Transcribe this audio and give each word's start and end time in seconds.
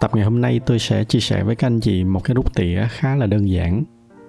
Tập 0.00 0.10
ngày 0.14 0.24
hôm 0.24 0.40
nay 0.40 0.60
tôi 0.66 0.78
sẽ 0.78 1.04
chia 1.04 1.20
sẻ 1.20 1.42
với 1.42 1.56
các 1.56 1.66
anh 1.66 1.80
chị 1.80 2.04
một 2.04 2.24
cái 2.24 2.34
rút 2.34 2.54
tỉa 2.54 2.86
khá 2.90 3.16
là 3.16 3.26
đơn 3.26 3.50
giản, 3.50 3.84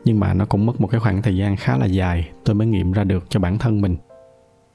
nhưng 0.05 0.20
mà 0.20 0.34
nó 0.34 0.45
cũng 0.45 0.66
mất 0.66 0.81
một 0.81 0.88
cái 0.88 0.99
khoảng 0.99 1.21
thời 1.21 1.38
gian 1.38 1.55
khá 1.55 1.77
là 1.77 1.85
dài, 1.85 2.29
tôi 2.45 2.55
mới 2.55 2.67
nghiệm 2.67 2.91
ra 2.91 3.03
được 3.03 3.25
cho 3.29 3.39
bản 3.39 3.57
thân 3.57 3.81
mình. 3.81 3.98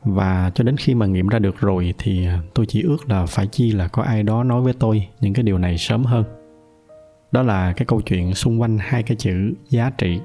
Và 0.04 0.50
cho 0.54 0.64
đến 0.64 0.76
khi 0.76 0.94
mà 0.94 1.06
nghiệm 1.06 1.28
ra 1.28 1.38
được 1.38 1.60
rồi 1.60 1.94
thì 1.98 2.28
tôi 2.54 2.66
chỉ 2.66 2.82
ước 2.82 3.10
là 3.10 3.26
phải 3.26 3.46
chi 3.46 3.72
là 3.72 3.88
có 3.88 4.02
ai 4.02 4.22
đó 4.22 4.44
nói 4.44 4.62
với 4.62 4.72
tôi 4.72 5.06
những 5.20 5.34
cái 5.34 5.42
điều 5.42 5.58
này 5.58 5.78
sớm 5.78 6.04
hơn. 6.04 6.24
Đó 7.32 7.42
là 7.42 7.72
cái 7.72 7.86
câu 7.86 8.00
chuyện 8.00 8.34
xung 8.34 8.60
quanh 8.60 8.78
hai 8.80 9.02
cái 9.02 9.16
chữ 9.16 9.54
giá 9.68 9.90
trị. 9.90 10.20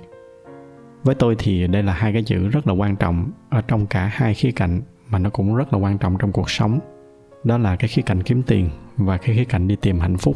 Với 1.04 1.16
tôi 1.16 1.36
thì 1.40 1.68
đây 1.68 1.84
là 1.84 1.94
hai 1.94 2.14
cái 2.14 2.24
chữ 2.24 2.48
rất 2.48 2.68
là 2.68 2.74
quan 2.74 2.96
trọng 2.96 3.32
ở 3.50 3.62
trong 3.62 3.88
cả 3.88 4.12
hai 4.14 4.34
khía 4.34 4.52
cạnh 4.52 4.82
mà 5.10 5.20
nó 5.20 5.30
cũng 5.30 5.56
rất 5.56 5.74
là 5.74 5.80
quan 5.80 5.98
trọng 5.98 6.18
trong 6.18 6.32
cuộc 6.32 6.50
sống. 6.50 6.80
Đó 7.44 7.58
là 7.58 7.76
cái 7.76 7.88
khía 7.88 8.02
cạnh 8.02 8.24
kiếm 8.24 8.44
tiền 8.44 8.70
và 8.98 9.18
cái 9.18 9.36
khía 9.36 9.46
cạnh 9.46 9.68
đi 9.68 9.76
tìm 9.76 10.00
hạnh 10.00 10.18
phúc 10.18 10.36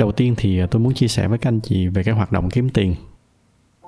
đầu 0.00 0.12
tiên 0.12 0.34
thì 0.36 0.58
à, 0.58 0.66
tôi 0.66 0.82
muốn 0.82 0.94
chia 0.94 1.08
sẻ 1.08 1.28
với 1.28 1.38
các 1.38 1.48
anh 1.48 1.60
chị 1.60 1.88
về 1.88 2.02
cái 2.02 2.14
hoạt 2.14 2.32
động 2.32 2.50
kiếm 2.50 2.68
tiền. 2.68 2.94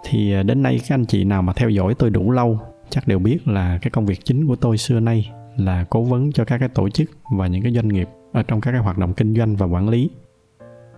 Thì 0.05 0.33
à, 0.33 0.43
đến 0.43 0.63
nay 0.63 0.81
các 0.89 0.95
anh 0.95 1.05
chị 1.05 1.25
nào 1.25 1.43
mà 1.43 1.53
theo 1.53 1.69
dõi 1.69 1.95
tôi 1.95 2.11
đủ 2.11 2.31
lâu 2.31 2.59
chắc 2.91 3.09
đều 3.09 3.19
biết 3.19 3.49
là 3.49 3.79
cái 3.83 3.91
công 3.91 4.07
việc 4.07 4.25
chính 4.25 4.47
của 4.47 4.57
tôi 4.57 4.79
xưa 4.79 5.01
nay 5.01 5.31
là 5.57 5.85
cố 5.91 6.03
vấn 6.03 6.33
cho 6.33 6.45
các 6.45 6.59
cái 6.59 6.69
tổ 6.69 6.89
chức 6.89 7.11
và 7.39 7.47
những 7.47 7.63
cái 7.63 7.73
doanh 7.73 7.89
nghiệp 7.89 8.09
ở 8.33 8.43
trong 8.43 8.61
các 8.61 8.73
cái 8.73 8.81
hoạt 8.81 8.99
động 8.99 9.15
kinh 9.15 9.35
doanh 9.35 9.57
và 9.57 9.67
quản 9.67 9.89
lý. 9.89 10.11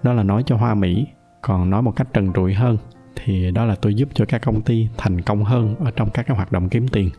Đó 0.02 0.12
là 0.12 0.22
nói 0.22 0.42
cho 0.46 0.56
hoa 0.56 0.74
mỹ, 0.74 1.06
còn 1.42 1.70
nói 1.70 1.82
một 1.82 1.96
cách 1.96 2.08
trần 2.12 2.32
trụi 2.32 2.54
hơn 2.54 2.78
thì 3.16 3.50
đó 3.50 3.64
là 3.64 3.74
tôi 3.74 3.94
giúp 3.94 4.08
cho 4.14 4.24
các 4.24 4.42
công 4.44 4.62
ty 4.62 4.88
thành 4.96 5.20
công 5.20 5.44
hơn 5.44 5.74
ở 5.76 5.90
trong 5.90 6.10
các 6.10 6.26
cái 6.26 6.36
hoạt 6.36 6.52
động 6.52 6.68
kiếm 6.68 6.88
tiền. 6.88 7.10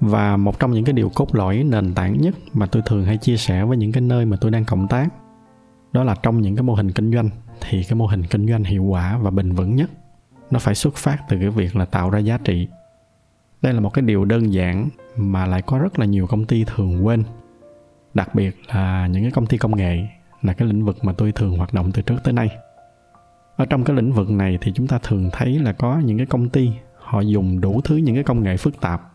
Và 0.00 0.36
một 0.36 0.58
trong 0.58 0.70
những 0.70 0.84
cái 0.84 0.92
điều 0.92 1.10
cốt 1.14 1.34
lõi 1.34 1.62
nền 1.64 1.94
tảng 1.94 2.20
nhất 2.20 2.34
mà 2.52 2.66
tôi 2.66 2.82
thường 2.86 3.04
hay 3.04 3.16
chia 3.16 3.36
sẻ 3.36 3.64
với 3.64 3.76
những 3.76 3.92
cái 3.92 4.00
nơi 4.00 4.26
mà 4.26 4.36
tôi 4.40 4.50
đang 4.50 4.64
cộng 4.64 4.88
tác 4.88 5.08
đó 5.92 6.04
là 6.04 6.14
trong 6.22 6.40
những 6.40 6.56
cái 6.56 6.62
mô 6.62 6.74
hình 6.74 6.92
kinh 6.92 7.12
doanh, 7.12 7.30
thì 7.60 7.82
cái 7.84 7.94
mô 7.94 8.06
hình 8.06 8.26
kinh 8.26 8.48
doanh 8.48 8.64
hiệu 8.64 8.84
quả 8.84 9.18
và 9.18 9.30
bền 9.30 9.52
vững 9.52 9.76
nhất, 9.76 9.90
nó 10.50 10.58
phải 10.58 10.74
xuất 10.74 10.94
phát 10.94 11.18
từ 11.28 11.38
cái 11.40 11.50
việc 11.50 11.76
là 11.76 11.84
tạo 11.84 12.10
ra 12.10 12.18
giá 12.18 12.38
trị. 12.38 12.68
Đây 13.62 13.72
là 13.72 13.80
một 13.80 13.90
cái 13.90 14.02
điều 14.02 14.24
đơn 14.24 14.52
giản 14.52 14.88
mà 15.16 15.46
lại 15.46 15.62
có 15.62 15.78
rất 15.78 15.98
là 15.98 16.06
nhiều 16.06 16.26
công 16.26 16.44
ty 16.44 16.64
thường 16.64 17.06
quên, 17.06 17.24
đặc 18.14 18.34
biệt 18.34 18.56
là 18.68 19.06
những 19.06 19.22
cái 19.22 19.30
công 19.30 19.46
ty 19.46 19.58
công 19.58 19.76
nghệ 19.76 20.06
là 20.42 20.52
cái 20.52 20.68
lĩnh 20.68 20.84
vực 20.84 21.04
mà 21.04 21.12
tôi 21.12 21.32
thường 21.32 21.56
hoạt 21.56 21.74
động 21.74 21.92
từ 21.92 22.02
trước 22.02 22.16
tới 22.24 22.32
nay. 22.32 22.48
Ở 23.56 23.66
trong 23.66 23.84
cái 23.84 23.96
lĩnh 23.96 24.12
vực 24.12 24.30
này 24.30 24.58
thì 24.60 24.72
chúng 24.74 24.86
ta 24.86 24.98
thường 25.02 25.30
thấy 25.32 25.58
là 25.58 25.72
có 25.72 25.98
những 25.98 26.16
cái 26.16 26.26
công 26.26 26.48
ty, 26.48 26.70
họ 26.98 27.20
dùng 27.20 27.60
đủ 27.60 27.80
thứ 27.84 27.96
những 27.96 28.14
cái 28.14 28.24
công 28.24 28.42
nghệ 28.42 28.56
phức 28.56 28.80
tạp. 28.80 29.12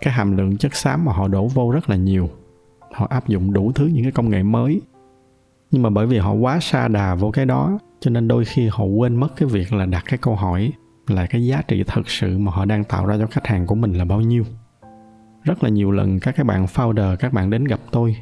Cái 0.00 0.14
hàm 0.14 0.36
lượng 0.36 0.56
chất 0.56 0.74
xám 0.74 1.04
mà 1.04 1.12
họ 1.12 1.28
đổ 1.28 1.46
vô 1.46 1.70
rất 1.70 1.90
là 1.90 1.96
nhiều. 1.96 2.30
Họ 2.92 3.06
áp 3.10 3.28
dụng 3.28 3.52
đủ 3.52 3.72
thứ 3.74 3.86
những 3.86 4.02
cái 4.02 4.12
công 4.12 4.30
nghệ 4.30 4.42
mới 4.42 4.80
nhưng 5.72 5.82
mà 5.82 5.90
bởi 5.90 6.06
vì 6.06 6.18
họ 6.18 6.32
quá 6.32 6.60
xa 6.60 6.88
đà 6.88 7.14
vô 7.14 7.30
cái 7.30 7.46
đó, 7.46 7.78
cho 8.00 8.10
nên 8.10 8.28
đôi 8.28 8.44
khi 8.44 8.68
họ 8.72 8.84
quên 8.84 9.16
mất 9.16 9.36
cái 9.36 9.48
việc 9.48 9.72
là 9.72 9.86
đặt 9.86 10.04
cái 10.06 10.18
câu 10.18 10.34
hỏi 10.34 10.72
là 11.06 11.26
cái 11.26 11.46
giá 11.46 11.62
trị 11.68 11.84
thật 11.86 12.08
sự 12.08 12.38
mà 12.38 12.52
họ 12.52 12.64
đang 12.64 12.84
tạo 12.84 13.06
ra 13.06 13.16
cho 13.18 13.26
khách 13.26 13.46
hàng 13.46 13.66
của 13.66 13.74
mình 13.74 13.92
là 13.92 14.04
bao 14.04 14.20
nhiêu. 14.20 14.44
Rất 15.44 15.64
là 15.64 15.70
nhiều 15.70 15.90
lần 15.90 16.20
các 16.20 16.36
cái 16.36 16.44
bạn 16.44 16.64
founder, 16.64 17.16
các 17.16 17.32
bạn 17.32 17.50
đến 17.50 17.64
gặp 17.64 17.80
tôi, 17.90 18.16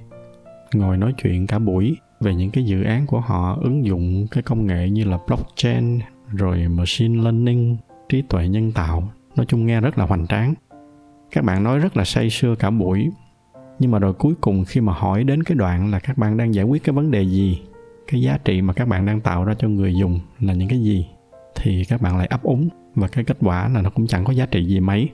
ngồi 0.75 0.97
nói 0.97 1.15
chuyện 1.23 1.47
cả 1.47 1.59
buổi 1.59 1.97
về 2.21 2.35
những 2.35 2.51
cái 2.51 2.65
dự 2.65 2.83
án 2.83 3.07
của 3.07 3.21
họ, 3.21 3.59
ứng 3.63 3.85
dụng 3.85 4.27
cái 4.31 4.43
công 4.43 4.67
nghệ 4.67 4.91
như 4.91 5.05
là 5.05 5.19
blockchain, 5.27 6.01
rồi 6.33 6.69
machine 6.69 7.23
learning, 7.23 7.77
trí 8.09 8.23
tuệ 8.23 8.49
nhân 8.49 8.73
tạo. 8.73 9.13
Nói 9.37 9.47
chung 9.47 9.67
nghe 9.67 9.81
rất 9.81 9.99
là 9.99 10.07
hoành 10.07 10.27
tráng. 10.27 10.55
Các 11.31 11.45
bạn 11.45 11.63
nói 11.63 11.79
rất 11.79 11.97
là 11.97 12.05
say 12.05 12.31
sưa 12.31 12.55
cả 12.55 12.71
buổi 12.71 13.11
nhưng 13.81 13.91
mà 13.91 13.99
rồi 13.99 14.13
cuối 14.13 14.35
cùng 14.41 14.65
khi 14.65 14.81
mà 14.81 14.93
hỏi 14.93 15.25
đến 15.25 15.43
cái 15.43 15.55
đoạn 15.55 15.91
là 15.91 15.99
các 15.99 16.19
bạn 16.19 16.37
đang 16.37 16.55
giải 16.55 16.65
quyết 16.65 16.85
cái 16.85 16.93
vấn 16.93 17.11
đề 17.11 17.23
gì, 17.23 17.63
cái 18.07 18.23
giá 18.23 18.39
trị 18.45 18.63
mà 18.63 18.73
các 18.73 18.89
bạn 18.89 19.07
đang 19.07 19.21
tạo 19.21 19.45
ra 19.45 19.55
cho 19.59 19.69
người 19.69 19.95
dùng 19.95 20.21
là 20.41 20.55
những 20.55 20.69
cái 20.69 20.83
gì, 20.83 21.07
thì 21.55 21.85
các 21.85 22.03
bạn 22.03 22.19
lại 22.19 22.27
ấp 22.27 22.43
úng 22.43 22.69
và 22.95 23.09
cái 23.09 23.25
kết 23.25 23.37
quả 23.41 23.69
là 23.69 23.83
nó 23.83 23.91
cũng 23.91 24.07
chẳng 24.07 24.25
có 24.25 24.33
giá 24.33 24.47
trị 24.47 24.65
gì 24.65 24.81
mấy. 24.81 25.09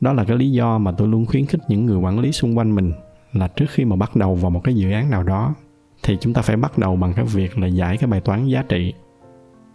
Đó 0.00 0.12
là 0.12 0.24
cái 0.24 0.36
lý 0.36 0.50
do 0.50 0.78
mà 0.78 0.92
tôi 0.92 1.08
luôn 1.08 1.26
khuyến 1.26 1.46
khích 1.46 1.60
những 1.68 1.86
người 1.86 1.98
quản 1.98 2.18
lý 2.18 2.32
xung 2.32 2.58
quanh 2.58 2.74
mình 2.74 2.92
là 3.32 3.48
trước 3.48 3.66
khi 3.70 3.84
mà 3.84 3.96
bắt 3.96 4.16
đầu 4.16 4.34
vào 4.34 4.50
một 4.50 4.60
cái 4.64 4.74
dự 4.74 4.90
án 4.90 5.10
nào 5.10 5.22
đó, 5.22 5.54
thì 6.02 6.16
chúng 6.20 6.34
ta 6.34 6.42
phải 6.42 6.56
bắt 6.56 6.78
đầu 6.78 6.96
bằng 6.96 7.12
cái 7.12 7.24
việc 7.24 7.58
là 7.58 7.66
giải 7.66 7.96
cái 7.96 8.10
bài 8.10 8.20
toán 8.20 8.46
giá 8.46 8.62
trị. 8.68 8.92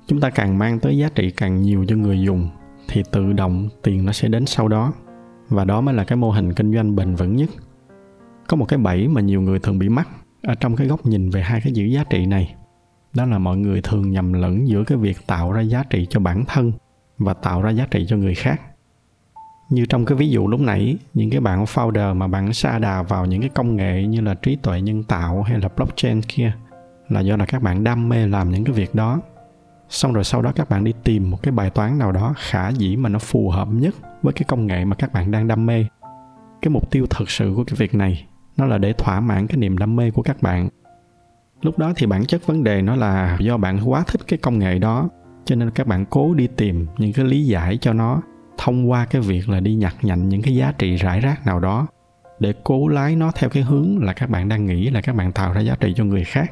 Chúng 0.08 0.20
ta 0.20 0.30
càng 0.30 0.58
mang 0.58 0.80
tới 0.80 0.98
giá 0.98 1.10
trị 1.16 1.32
càng 1.32 1.62
nhiều 1.62 1.86
cho 1.88 1.96
người 1.96 2.22
dùng, 2.22 2.50
thì 2.88 3.04
tự 3.12 3.34
động 3.34 3.70
tiền 3.84 4.06
nó 4.06 4.12
sẽ 4.12 4.28
đến 4.28 4.46
sau 4.46 4.68
đó. 4.68 4.94
Và 5.50 5.66
đó 5.66 5.82
mới 5.82 5.96
là 5.96 6.04
cái 6.04 6.18
mô 6.18 6.32
hình 6.32 6.54
kinh 6.54 6.74
doanh 6.74 6.96
bền 6.96 7.16
vững 7.16 7.36
nhất 7.36 7.50
có 8.50 8.58
một 8.58 8.66
cái 8.66 8.80
bẫy 8.80 9.08
mà 9.08 9.22
nhiều 9.22 9.42
người 9.42 9.60
thường 9.60 9.80
bị 9.80 9.90
mắc 9.90 10.08
ở 10.44 10.56
trong 10.56 10.76
cái 10.76 10.88
góc 10.88 11.06
nhìn 11.06 11.30
về 11.30 11.42
hai 11.42 11.62
cái 11.62 11.74
chữ 11.76 11.84
giá 11.84 12.04
trị 12.04 12.26
này. 12.26 12.56
Đó 13.14 13.26
là 13.26 13.38
mọi 13.38 13.58
người 13.58 13.82
thường 13.82 14.12
nhầm 14.12 14.34
lẫn 14.34 14.68
giữa 14.68 14.84
cái 14.84 14.98
việc 14.98 15.28
tạo 15.28 15.52
ra 15.52 15.62
giá 15.62 15.84
trị 15.90 16.08
cho 16.10 16.20
bản 16.20 16.46
thân 16.46 16.72
và 17.18 17.34
tạo 17.34 17.62
ra 17.62 17.70
giá 17.70 17.88
trị 17.92 18.06
cho 18.10 18.18
người 18.18 18.36
khác. 18.36 18.62
Như 19.70 19.86
trong 19.86 20.06
cái 20.06 20.18
ví 20.18 20.30
dụ 20.30 20.48
lúc 20.48 20.60
nãy, 20.60 20.98
những 21.14 21.30
cái 21.30 21.42
bạn 21.42 21.64
founder 21.64 22.16
mà 22.16 22.28
bạn 22.28 22.54
sa 22.54 22.80
đà 22.80 23.04
vào 23.04 23.26
những 23.26 23.42
cái 23.42 23.50
công 23.50 23.76
nghệ 23.76 24.04
như 24.08 24.22
là 24.22 24.34
trí 24.34 24.56
tuệ 24.56 24.82
nhân 24.82 25.04
tạo 25.04 25.44
hay 25.44 25.60
là 25.60 25.70
blockchain 25.76 26.22
kia 26.22 26.52
là 27.10 27.20
do 27.20 27.38
là 27.38 27.46
các 27.46 27.64
bạn 27.64 27.84
đam 27.84 28.10
mê 28.10 28.28
làm 28.28 28.52
những 28.52 28.64
cái 28.64 28.74
việc 28.74 28.96
đó. 28.96 29.22
Xong 29.90 30.14
rồi 30.14 30.24
sau 30.24 30.42
đó 30.42 30.52
các 30.56 30.70
bạn 30.70 30.84
đi 30.84 30.94
tìm 31.04 31.32
một 31.32 31.44
cái 31.44 31.52
bài 31.52 31.70
toán 31.70 32.00
nào 32.00 32.12
đó 32.12 32.34
khả 32.38 32.70
dĩ 32.70 32.96
mà 32.96 33.10
nó 33.10 33.20
phù 33.20 33.50
hợp 33.50 33.68
nhất 33.72 33.96
với 34.22 34.34
cái 34.34 34.44
công 34.48 34.68
nghệ 34.68 34.86
mà 34.86 34.96
các 34.96 35.14
bạn 35.14 35.32
đang 35.32 35.48
đam 35.48 35.66
mê. 35.66 35.86
Cái 36.62 36.70
mục 36.70 36.92
tiêu 36.92 37.06
thực 37.10 37.30
sự 37.30 37.54
của 37.56 37.64
cái 37.64 37.76
việc 37.78 37.96
này 37.96 38.26
nó 38.60 38.66
là 38.66 38.78
để 38.78 38.94
thỏa 38.94 39.20
mãn 39.20 39.48
cái 39.48 39.58
niềm 39.58 39.78
đam 39.78 39.96
mê 39.96 40.12
của 40.12 40.22
các 40.22 40.42
bạn. 40.42 40.70
Lúc 41.62 41.78
đó 41.78 41.94
thì 41.96 42.06
bản 42.06 42.26
chất 42.26 42.48
vấn 42.48 42.64
đề 42.64 42.82
nó 42.82 42.96
là 42.96 43.38
do 43.40 43.58
bạn 43.58 43.80
quá 43.86 44.04
thích 44.08 44.22
cái 44.28 44.40
công 44.40 44.60
nghệ 44.60 44.80
đó, 44.80 45.10
cho 45.46 45.56
nên 45.56 45.72
các 45.72 45.88
bạn 45.88 46.06
cố 46.06 46.34
đi 46.34 46.48
tìm 46.48 46.88
những 46.98 47.14
cái 47.14 47.26
lý 47.26 47.46
giải 47.46 47.78
cho 47.78 47.94
nó, 47.94 48.22
thông 48.58 48.92
qua 48.92 49.06
cái 49.06 49.22
việc 49.22 49.50
là 49.50 49.60
đi 49.60 49.76
nhặt 49.76 49.96
nhạnh 50.02 50.30
những 50.30 50.42
cái 50.42 50.56
giá 50.56 50.74
trị 50.78 50.96
rải 50.96 51.20
rác 51.20 51.46
nào 51.46 51.60
đó, 51.60 51.88
để 52.40 52.54
cố 52.64 52.88
lái 52.88 53.16
nó 53.16 53.32
theo 53.36 53.50
cái 53.50 53.64
hướng 53.64 54.04
là 54.04 54.14
các 54.14 54.30
bạn 54.30 54.50
đang 54.50 54.66
nghĩ 54.66 54.90
là 54.90 55.02
các 55.02 55.16
bạn 55.16 55.32
tạo 55.32 55.54
ra 55.54 55.62
giá 55.62 55.76
trị 55.80 55.94
cho 55.96 56.04
người 56.04 56.24
khác. 56.24 56.52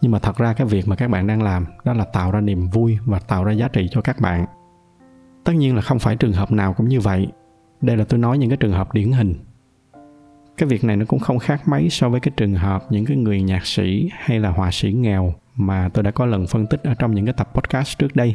Nhưng 0.00 0.12
mà 0.12 0.18
thật 0.18 0.36
ra 0.36 0.52
cái 0.52 0.66
việc 0.66 0.88
mà 0.88 0.96
các 0.96 1.10
bạn 1.10 1.26
đang 1.26 1.42
làm, 1.42 1.66
đó 1.84 1.92
là 1.92 2.04
tạo 2.04 2.30
ra 2.30 2.40
niềm 2.40 2.68
vui 2.68 2.98
và 3.04 3.18
tạo 3.18 3.44
ra 3.44 3.52
giá 3.52 3.68
trị 3.68 3.88
cho 3.90 4.00
các 4.00 4.20
bạn. 4.20 4.46
Tất 5.44 5.52
nhiên 5.52 5.74
là 5.74 5.82
không 5.82 5.98
phải 5.98 6.16
trường 6.16 6.32
hợp 6.32 6.52
nào 6.52 6.72
cũng 6.72 6.88
như 6.88 7.00
vậy. 7.00 7.28
Đây 7.80 7.96
là 7.96 8.04
tôi 8.08 8.18
nói 8.18 8.38
những 8.38 8.50
cái 8.50 8.56
trường 8.56 8.72
hợp 8.72 8.94
điển 8.94 9.12
hình 9.12 9.34
cái 10.58 10.68
việc 10.68 10.84
này 10.84 10.96
nó 10.96 11.04
cũng 11.08 11.20
không 11.20 11.38
khác 11.38 11.68
mấy 11.68 11.90
so 11.90 12.08
với 12.08 12.20
cái 12.20 12.32
trường 12.36 12.54
hợp 12.54 12.84
những 12.90 13.04
cái 13.04 13.16
người 13.16 13.42
nhạc 13.42 13.66
sĩ 13.66 14.10
hay 14.12 14.40
là 14.40 14.50
họa 14.50 14.70
sĩ 14.70 14.92
nghèo 14.92 15.34
mà 15.56 15.88
tôi 15.94 16.02
đã 16.02 16.10
có 16.10 16.26
lần 16.26 16.46
phân 16.46 16.66
tích 16.66 16.82
ở 16.82 16.94
trong 16.94 17.14
những 17.14 17.24
cái 17.24 17.34
tập 17.36 17.50
podcast 17.54 17.98
trước 17.98 18.16
đây. 18.16 18.34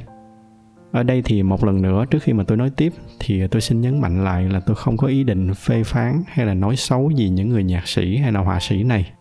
Ở 0.91 1.03
đây 1.03 1.21
thì 1.25 1.43
một 1.43 1.63
lần 1.63 1.81
nữa, 1.81 2.05
trước 2.09 2.23
khi 2.23 2.33
mà 2.33 2.43
tôi 2.43 2.57
nói 2.57 2.69
tiếp, 2.77 2.93
thì 3.19 3.47
tôi 3.47 3.61
xin 3.61 3.81
nhấn 3.81 4.01
mạnh 4.01 4.23
lại 4.23 4.43
là 4.43 4.59
tôi 4.59 4.75
không 4.75 4.97
có 4.97 5.07
ý 5.07 5.23
định 5.23 5.53
phê 5.53 5.83
phán 5.83 6.23
hay 6.27 6.45
là 6.45 6.53
nói 6.53 6.75
xấu 6.75 7.11
gì 7.11 7.29
những 7.29 7.49
người 7.49 7.63
nhạc 7.63 7.87
sĩ 7.87 8.17
hay 8.17 8.31
là 8.31 8.39
họa 8.39 8.59
sĩ 8.59 8.83
này. 8.83 9.11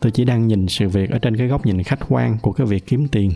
Tôi 0.00 0.12
chỉ 0.12 0.24
đang 0.24 0.46
nhìn 0.46 0.68
sự 0.68 0.88
việc 0.88 1.10
ở 1.10 1.18
trên 1.18 1.36
cái 1.36 1.46
góc 1.46 1.66
nhìn 1.66 1.82
khách 1.82 2.00
quan 2.08 2.38
của 2.42 2.52
cái 2.52 2.66
việc 2.66 2.86
kiếm 2.86 3.08
tiền. 3.08 3.32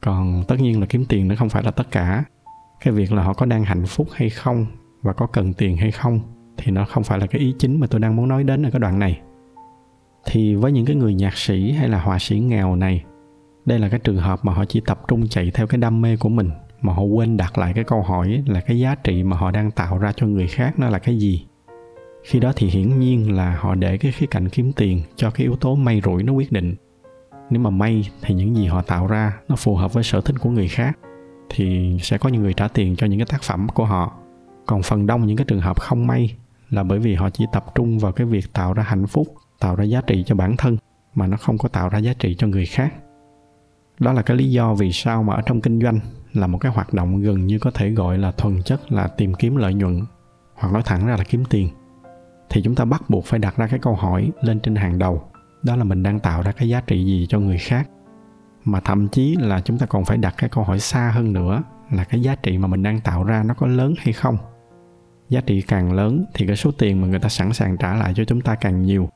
Còn 0.00 0.44
tất 0.48 0.56
nhiên 0.60 0.80
là 0.80 0.86
kiếm 0.86 1.04
tiền 1.04 1.28
nó 1.28 1.34
không 1.38 1.48
phải 1.48 1.62
là 1.62 1.70
tất 1.70 1.90
cả. 1.90 2.24
Cái 2.80 2.94
việc 2.94 3.12
là 3.12 3.22
họ 3.22 3.32
có 3.32 3.46
đang 3.46 3.64
hạnh 3.64 3.86
phúc 3.86 4.08
hay 4.12 4.30
không 4.30 4.66
và 5.02 5.12
có 5.12 5.26
cần 5.26 5.52
tiền 5.52 5.76
hay 5.76 5.90
không 5.90 6.37
thì 6.58 6.72
nó 6.72 6.84
không 6.84 7.04
phải 7.04 7.18
là 7.18 7.26
cái 7.26 7.40
ý 7.40 7.54
chính 7.58 7.80
mà 7.80 7.86
tôi 7.86 8.00
đang 8.00 8.16
muốn 8.16 8.28
nói 8.28 8.44
đến 8.44 8.66
ở 8.66 8.70
cái 8.70 8.80
đoạn 8.80 8.98
này. 8.98 9.20
Thì 10.26 10.54
với 10.54 10.72
những 10.72 10.86
cái 10.86 10.96
người 10.96 11.14
nhạc 11.14 11.36
sĩ 11.36 11.72
hay 11.72 11.88
là 11.88 12.00
họa 12.00 12.18
sĩ 12.18 12.38
nghèo 12.38 12.76
này, 12.76 13.04
đây 13.64 13.78
là 13.78 13.88
cái 13.88 14.00
trường 14.00 14.16
hợp 14.16 14.44
mà 14.44 14.52
họ 14.52 14.64
chỉ 14.64 14.80
tập 14.80 15.00
trung 15.08 15.28
chạy 15.28 15.50
theo 15.54 15.66
cái 15.66 15.78
đam 15.78 16.02
mê 16.02 16.16
của 16.16 16.28
mình, 16.28 16.50
mà 16.80 16.92
họ 16.92 17.02
quên 17.02 17.36
đặt 17.36 17.58
lại 17.58 17.72
cái 17.74 17.84
câu 17.84 18.02
hỏi 18.02 18.42
là 18.46 18.60
cái 18.60 18.78
giá 18.78 18.94
trị 18.94 19.22
mà 19.22 19.36
họ 19.36 19.50
đang 19.50 19.70
tạo 19.70 19.98
ra 19.98 20.12
cho 20.16 20.26
người 20.26 20.46
khác 20.46 20.78
nó 20.78 20.90
là 20.90 20.98
cái 20.98 21.18
gì. 21.18 21.46
Khi 22.24 22.40
đó 22.40 22.52
thì 22.56 22.66
hiển 22.66 22.98
nhiên 22.98 23.36
là 23.36 23.56
họ 23.60 23.74
để 23.74 23.98
cái 23.98 24.12
khía 24.12 24.26
cạnh 24.26 24.48
kiếm 24.48 24.72
tiền 24.72 25.02
cho 25.16 25.30
cái 25.30 25.44
yếu 25.44 25.56
tố 25.56 25.74
may 25.74 26.00
rủi 26.04 26.22
nó 26.22 26.32
quyết 26.32 26.52
định. 26.52 26.74
Nếu 27.50 27.60
mà 27.62 27.70
may 27.70 28.08
thì 28.22 28.34
những 28.34 28.56
gì 28.56 28.66
họ 28.66 28.82
tạo 28.82 29.06
ra 29.06 29.32
nó 29.48 29.56
phù 29.56 29.76
hợp 29.76 29.92
với 29.92 30.04
sở 30.04 30.20
thích 30.20 30.36
của 30.40 30.50
người 30.50 30.68
khác, 30.68 30.98
thì 31.50 31.96
sẽ 32.02 32.18
có 32.18 32.28
những 32.28 32.42
người 32.42 32.52
trả 32.52 32.68
tiền 32.68 32.96
cho 32.96 33.06
những 33.06 33.18
cái 33.18 33.26
tác 33.26 33.42
phẩm 33.42 33.66
của 33.74 33.84
họ. 33.84 34.12
Còn 34.66 34.82
phần 34.82 35.06
đông 35.06 35.26
những 35.26 35.36
cái 35.36 35.44
trường 35.44 35.60
hợp 35.60 35.80
không 35.80 36.06
may 36.06 36.36
là 36.70 36.82
bởi 36.82 36.98
vì 36.98 37.14
họ 37.14 37.30
chỉ 37.30 37.46
tập 37.52 37.64
trung 37.74 37.98
vào 37.98 38.12
cái 38.12 38.26
việc 38.26 38.52
tạo 38.52 38.72
ra 38.72 38.82
hạnh 38.82 39.06
phúc, 39.06 39.34
tạo 39.60 39.76
ra 39.76 39.84
giá 39.84 40.00
trị 40.00 40.24
cho 40.26 40.34
bản 40.34 40.56
thân, 40.56 40.76
mà 41.14 41.26
nó 41.26 41.36
không 41.36 41.58
có 41.58 41.68
tạo 41.68 41.88
ra 41.88 41.98
giá 41.98 42.12
trị 42.18 42.34
cho 42.38 42.46
người 42.46 42.66
khác. 42.66 42.94
Đó 43.98 44.12
là 44.12 44.22
cái 44.22 44.36
lý 44.36 44.50
do 44.50 44.74
vì 44.74 44.92
sao 44.92 45.22
mà 45.22 45.34
ở 45.34 45.42
trong 45.46 45.60
kinh 45.60 45.80
doanh 45.80 46.00
là 46.32 46.46
một 46.46 46.58
cái 46.58 46.72
hoạt 46.72 46.94
động 46.94 47.20
gần 47.20 47.46
như 47.46 47.58
có 47.58 47.70
thể 47.70 47.90
gọi 47.90 48.18
là 48.18 48.32
thuần 48.32 48.62
chất, 48.62 48.92
là 48.92 49.08
tìm 49.08 49.34
kiếm 49.34 49.56
lợi 49.56 49.74
nhuận, 49.74 50.00
hoặc 50.54 50.72
nói 50.72 50.82
thẳng 50.84 51.06
ra 51.06 51.16
là 51.16 51.24
kiếm 51.24 51.44
tiền. 51.44 51.68
Thì 52.50 52.62
chúng 52.62 52.74
ta 52.74 52.84
bắt 52.84 53.10
buộc 53.10 53.24
phải 53.24 53.38
đặt 53.38 53.56
ra 53.56 53.66
cái 53.66 53.78
câu 53.78 53.94
hỏi 53.94 54.30
lên 54.42 54.60
trên 54.60 54.76
hàng 54.76 54.98
đầu, 54.98 55.22
đó 55.62 55.76
là 55.76 55.84
mình 55.84 56.02
đang 56.02 56.20
tạo 56.20 56.42
ra 56.42 56.52
cái 56.52 56.68
giá 56.68 56.80
trị 56.80 57.04
gì 57.04 57.26
cho 57.28 57.38
người 57.38 57.58
khác? 57.58 57.88
Mà 58.64 58.80
thậm 58.80 59.08
chí 59.08 59.36
là 59.36 59.60
chúng 59.60 59.78
ta 59.78 59.86
còn 59.86 60.04
phải 60.04 60.16
đặt 60.16 60.34
cái 60.38 60.50
câu 60.50 60.64
hỏi 60.64 60.80
xa 60.80 61.12
hơn 61.14 61.32
nữa, 61.32 61.62
là 61.90 62.04
cái 62.04 62.20
giá 62.20 62.34
trị 62.34 62.58
mà 62.58 62.68
mình 62.68 62.82
đang 62.82 63.00
tạo 63.00 63.24
ra 63.24 63.42
nó 63.42 63.54
có 63.54 63.66
lớn 63.66 63.94
hay 63.98 64.12
không? 64.12 64.38
Giá 65.28 65.40
trị 65.40 65.62
càng 65.62 65.92
lớn 65.92 66.24
thì 66.34 66.46
cái 66.46 66.56
số 66.56 66.70
tiền 66.70 67.00
mà 67.00 67.08
người 67.08 67.18
ta 67.18 67.28
sẵn 67.28 67.52
sàng 67.52 67.76
trả 67.76 67.94
lại 67.94 68.12
cho 68.16 68.24
chúng 68.24 68.40
ta 68.40 68.54
càng 68.54 68.82
nhiều. 68.82 69.08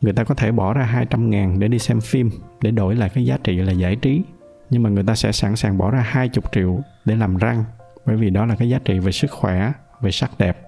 Người 0.00 0.12
ta 0.12 0.24
có 0.24 0.34
thể 0.34 0.52
bỏ 0.52 0.72
ra 0.72 0.84
200 0.84 1.30
ngàn 1.30 1.58
để 1.58 1.68
đi 1.68 1.78
xem 1.78 2.00
phim, 2.00 2.30
để 2.60 2.70
đổi 2.70 2.94
lại 2.94 3.08
cái 3.08 3.24
giá 3.24 3.38
trị 3.44 3.56
là 3.56 3.72
giải 3.72 3.96
trí. 3.96 4.22
Nhưng 4.70 4.82
mà 4.82 4.90
người 4.90 5.04
ta 5.04 5.14
sẽ 5.14 5.32
sẵn 5.32 5.56
sàng 5.56 5.78
bỏ 5.78 5.90
ra 5.90 6.00
20 6.00 6.42
triệu 6.52 6.80
để 7.04 7.16
làm 7.16 7.36
răng, 7.36 7.64
bởi 8.06 8.16
vì 8.16 8.30
đó 8.30 8.46
là 8.46 8.56
cái 8.56 8.68
giá 8.68 8.78
trị 8.84 8.98
về 8.98 9.12
sức 9.12 9.30
khỏe, 9.30 9.72
về 10.00 10.10
sắc 10.10 10.30
đẹp. 10.38 10.62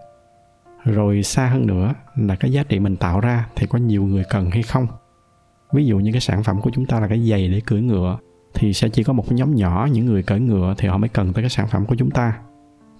Rồi 0.84 1.22
xa 1.22 1.46
hơn 1.46 1.66
nữa 1.66 1.94
là 2.16 2.36
cái 2.36 2.52
giá 2.52 2.62
trị 2.62 2.78
mình 2.78 2.96
tạo 2.96 3.20
ra 3.20 3.46
thì 3.56 3.66
có 3.66 3.78
nhiều 3.78 4.04
người 4.04 4.24
cần 4.30 4.50
hay 4.50 4.62
không. 4.62 4.86
Ví 5.72 5.86
dụ 5.86 5.98
như 5.98 6.12
cái 6.12 6.20
sản 6.20 6.42
phẩm 6.42 6.60
của 6.60 6.70
chúng 6.70 6.86
ta 6.86 7.00
là 7.00 7.08
cái 7.08 7.28
giày 7.30 7.48
để 7.48 7.60
cưỡi 7.66 7.82
ngựa, 7.82 8.18
thì 8.54 8.72
sẽ 8.72 8.88
chỉ 8.88 9.02
có 9.02 9.12
một 9.12 9.32
nhóm 9.32 9.54
nhỏ, 9.54 9.88
những 9.92 10.06
người 10.06 10.22
cưỡi 10.22 10.40
ngựa 10.40 10.74
thì 10.78 10.88
họ 10.88 10.96
mới 10.98 11.08
cần 11.08 11.32
tới 11.32 11.42
cái 11.42 11.50
sản 11.50 11.66
phẩm 11.68 11.86
của 11.86 11.96
chúng 11.98 12.10
ta 12.10 12.38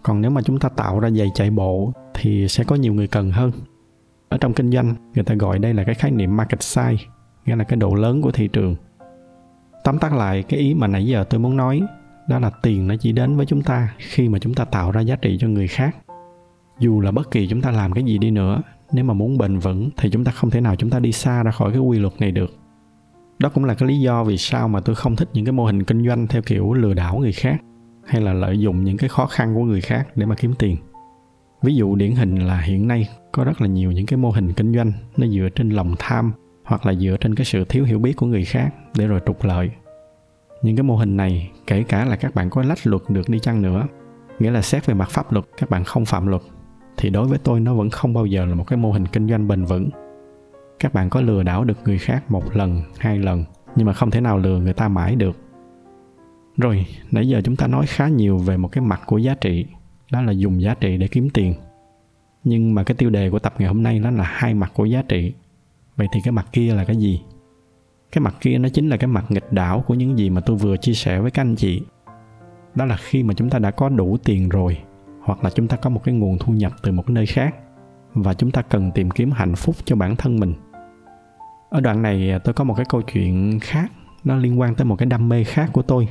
còn 0.03 0.21
nếu 0.21 0.31
mà 0.31 0.43
chúng 0.43 0.59
ta 0.59 0.69
tạo 0.69 1.01
ra 1.01 1.11
giày 1.11 1.31
chạy 1.35 1.51
bộ 1.51 1.93
thì 2.15 2.49
sẽ 2.49 2.65
có 2.65 2.77
nhiều 2.77 2.95
người 2.95 3.07
cần 3.07 3.31
hơn. 3.31 3.53
Ở 4.29 4.39
trong 4.39 4.53
kinh 4.53 4.71
doanh, 4.71 4.95
người 5.15 5.25
ta 5.25 5.35
gọi 5.35 5.59
đây 5.59 5.75
là 5.75 5.85
cái 5.85 5.95
khái 5.95 6.11
niệm 6.11 6.37
market 6.37 6.61
size, 6.61 6.97
nghĩa 7.47 7.57
là 7.57 7.65
cái 7.65 7.77
độ 7.77 7.95
lớn 7.95 8.23
của 8.23 8.31
thị 8.31 8.49
trường. 8.49 8.77
Tóm 9.85 9.99
tắt 9.99 10.13
lại, 10.13 10.43
cái 10.43 10.61
ý 10.61 10.75
mà 10.75 10.87
nãy 10.87 11.07
giờ 11.07 11.25
tôi 11.25 11.41
muốn 11.41 11.57
nói, 11.57 11.83
đó 12.29 12.39
là 12.39 12.51
tiền 12.63 12.89
nó 12.89 12.95
chỉ 13.01 13.13
đến 13.13 13.37
với 13.37 13.47
chúng 13.47 13.63
ta 13.63 13.95
khi 13.99 14.29
mà 14.29 14.39
chúng 14.39 14.55
ta 14.55 14.65
tạo 14.65 14.91
ra 14.91 15.01
giá 15.01 15.17
trị 15.17 15.37
cho 15.41 15.49
người 15.49 15.69
khác. 15.69 15.97
Dù 16.79 17.01
là 17.01 17.11
bất 17.11 17.31
kỳ 17.31 17.49
chúng 17.49 17.61
ta 17.61 17.71
làm 17.71 17.93
cái 17.93 18.05
gì 18.05 18.19
đi 18.19 18.31
nữa, 18.31 18.63
nếu 18.93 19.05
mà 19.05 19.15
muốn 19.15 19.39
bền 19.39 19.59
vững 19.59 19.91
thì 19.97 20.11
chúng 20.11 20.25
ta 20.25 20.33
không 20.33 20.51
thể 20.51 20.61
nào 20.61 20.77
chúng 20.77 20.91
ta 20.91 20.99
đi 20.99 21.13
xa 21.13 21.43
ra 21.43 21.51
khỏi 21.51 21.71
cái 21.71 21.81
quy 21.81 21.99
luật 21.99 22.21
này 22.21 22.33
được. 22.33 22.55
Đó 23.39 23.49
cũng 23.49 23.65
là 23.65 23.75
cái 23.75 23.89
lý 23.89 24.01
do 24.01 24.25
vì 24.25 24.37
sao 24.37 24.69
mà 24.69 24.81
tôi 24.81 24.95
không 24.95 25.17
thích 25.17 25.29
những 25.33 25.45
cái 25.45 25.53
mô 25.53 25.65
hình 25.65 25.85
kinh 25.85 26.07
doanh 26.07 26.27
theo 26.27 26.43
kiểu 26.43 26.73
lừa 26.73 26.95
đảo 26.95 27.19
người 27.19 27.33
khác 27.33 27.57
hay 28.07 28.21
là 28.21 28.33
lợi 28.33 28.59
dụng 28.59 28.85
những 28.85 28.97
cái 28.97 29.09
khó 29.09 29.27
khăn 29.27 29.55
của 29.55 29.63
người 29.63 29.81
khác 29.81 30.09
để 30.17 30.27
mà 30.27 30.35
kiếm 30.35 30.55
tiền? 30.59 30.77
Ví 31.63 31.75
dụ 31.75 31.97
điển 31.97 32.13
hình 32.13 32.37
là 32.37 32.61
hiện 32.61 32.89
nay 32.89 33.09
có 33.33 33.45
rất 33.45 33.61
là 33.61 33.67
nhiều 33.67 33.93
những 33.93 34.07
cái 34.07 34.17
mô 34.17 34.31
hình 34.31 34.53
kinh 34.53 34.75
doanh, 34.75 34.93
nó 35.17 35.27
dựa 35.27 35.49
trên 35.55 35.71
lòng 35.71 35.95
tham 35.99 36.33
hoặc 36.65 36.87
là 36.87 36.95
dựa 36.95 37.17
trên 37.21 37.35
cái 37.35 37.45
sự 37.45 37.65
thiếu 37.69 37.85
hiểu 37.85 37.99
biết 37.99 38.17
của 38.17 38.27
người 38.27 38.45
khác 38.45 38.75
để 38.99 39.07
rồi 39.07 39.21
trục 39.27 39.45
lợi. 39.45 39.71
Những 40.63 40.77
cái 40.77 40.83
mô 40.83 40.97
hình 40.97 41.17
này, 41.17 41.51
kể 41.67 41.83
cả 41.83 42.05
là 42.05 42.17
các 42.17 42.35
bạn 42.35 42.51
có 42.51 42.63
lách 42.63 42.87
luật 42.87 43.03
được 43.09 43.29
đi 43.29 43.39
chăng 43.39 43.63
nữa, 43.63 43.87
nghĩa 44.39 44.51
là 44.51 44.63
xét 44.63 44.87
về 44.87 44.95
mặt 44.95 45.11
pháp 45.11 45.33
luật, 45.33 45.45
các 45.57 45.71
bạn 45.71 45.85
không 45.85 46.05
phạm 46.05 46.27
luật, 46.27 46.43
thì 46.97 47.11
đối 47.11 47.27
với 47.27 47.39
tôi 47.39 47.61
nó 47.61 47.75
vẫn 47.75 47.91
không 47.91 48.15
bao 48.15 48.27
giờ 48.27 48.47
là 48.47 48.55
một 48.55 48.65
cái 48.67 48.77
mô 48.77 48.93
hình 48.93 49.07
kinh 49.07 49.29
doanh 49.29 49.49
bền 49.49 49.65
vững. 49.65 49.91
Các 50.79 50.95
bạn 50.95 51.11
có 51.11 51.21
lừa 51.21 51.43
đảo 51.43 51.65
được 51.65 51.79
người 51.85 51.99
khác 51.99 52.31
một 52.31 52.57
lần, 52.57 52.83
hai 52.99 53.19
lần, 53.19 53.45
nhưng 53.77 53.87
mà 53.87 53.93
không 53.93 54.11
thể 54.11 54.21
nào 54.21 54.39
lừa 54.39 54.59
người 54.59 54.73
ta 54.73 54.89
mãi 54.89 55.17
được 55.17 55.37
rồi, 56.57 56.87
nãy 57.11 57.29
giờ 57.29 57.41
chúng 57.45 57.57
ta 57.57 57.67
nói 57.67 57.87
khá 57.87 58.09
nhiều 58.09 58.39
về 58.39 58.57
một 58.57 58.69
cái 58.69 58.85
mặt 58.85 59.01
của 59.07 59.19
giá 59.19 59.35
trị, 59.35 59.67
đó 60.13 60.23
là 60.23 60.33
dùng 60.33 60.63
giá 60.63 60.75
trị 60.75 60.97
để 60.97 61.09
kiếm 61.09 61.31
tiền. 61.31 61.55
Nhưng 62.45 62.75
mà 62.75 62.85
cái 62.85 62.95
tiêu 62.95 63.11
đề 63.11 63.31
của 63.31 63.39
tập 63.39 63.55
ngày 63.59 63.69
hôm 63.69 63.83
nay 63.83 63.99
đó 63.99 64.11
là 64.11 64.25
hai 64.25 64.55
mặt 64.55 64.73
của 64.75 64.85
giá 64.85 65.03
trị. 65.03 65.33
Vậy 65.97 66.07
thì 66.15 66.21
cái 66.25 66.33
mặt 66.33 66.47
kia 66.53 66.75
là 66.75 66.85
cái 66.85 66.97
gì? 66.97 67.23
Cái 68.13 68.23
mặt 68.23 68.35
kia 68.41 68.59
nó 68.59 68.69
chính 68.69 68.89
là 68.89 68.97
cái 68.97 69.09
mặt 69.09 69.25
nghịch 69.29 69.53
đảo 69.53 69.85
của 69.87 69.95
những 69.95 70.19
gì 70.19 70.31
mà 70.31 70.41
tôi 70.41 70.57
vừa 70.57 70.77
chia 70.77 70.95
sẻ 70.95 71.21
với 71.21 71.31
các 71.31 71.43
anh 71.43 71.57
chị. 71.57 71.83
Đó 72.75 72.85
là 72.85 72.97
khi 72.97 73.23
mà 73.23 73.35
chúng 73.35 73.51
ta 73.51 73.59
đã 73.59 73.71
có 73.71 73.89
đủ 73.89 74.17
tiền 74.25 74.49
rồi, 74.49 74.79
hoặc 75.23 75.45
là 75.45 75.51
chúng 75.51 75.69
ta 75.69 75.77
có 75.77 75.91
một 75.91 76.05
cái 76.05 76.15
nguồn 76.15 76.39
thu 76.39 76.53
nhập 76.53 76.73
từ 76.83 76.93
một 76.93 77.11
nơi 77.11 77.27
khác, 77.27 77.55
và 78.15 78.35
chúng 78.35 78.51
ta 78.51 78.63
cần 78.63 78.91
tìm 78.91 79.11
kiếm 79.11 79.31
hạnh 79.31 79.55
phúc 79.55 79.77
cho 79.85 79.97
bản 79.97 80.17
thân 80.17 80.41
mình. 80.41 80.55
Ở 81.71 81.81
đoạn 81.81 82.03
này 82.03 82.31
à, 82.31 82.39
tôi 82.39 82.55
có 82.55 82.65
một 82.65 82.75
cái 82.75 82.87
câu 82.89 83.03
chuyện 83.03 83.59
khác, 83.61 83.93
nó 84.25 84.37
liên 84.37 84.61
quan 84.61 84.75
tới 84.75 84.85
một 84.85 84.97
cái 84.97 85.07
đam 85.07 85.29
mê 85.29 85.45
khác 85.45 85.71
của 85.73 85.83
tôi 85.83 86.09